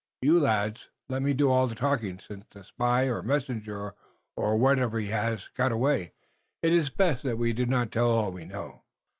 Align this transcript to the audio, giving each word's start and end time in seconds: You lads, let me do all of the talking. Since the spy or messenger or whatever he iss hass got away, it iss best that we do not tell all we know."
You 0.23 0.39
lads, 0.39 0.89
let 1.09 1.21
me 1.21 1.31
do 1.35 1.51
all 1.51 1.65
of 1.65 1.69
the 1.69 1.75
talking. 1.75 2.17
Since 2.17 2.45
the 2.49 2.63
spy 2.63 3.03
or 3.03 3.21
messenger 3.21 3.93
or 4.35 4.57
whatever 4.57 4.97
he 4.99 5.09
iss 5.09 5.11
hass 5.13 5.49
got 5.53 5.71
away, 5.71 6.13
it 6.63 6.73
iss 6.73 6.89
best 6.89 7.21
that 7.21 7.37
we 7.37 7.53
do 7.53 7.67
not 7.67 7.91
tell 7.91 8.09
all 8.09 8.31
we 8.31 8.45
know." 8.45 8.81